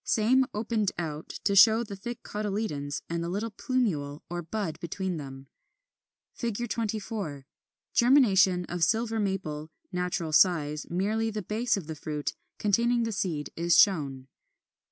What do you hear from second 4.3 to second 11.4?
or bud between them. 24. Germination of Silver Maple, natural size; merely